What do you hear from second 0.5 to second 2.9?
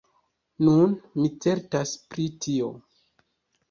Nun mi certas pri tio.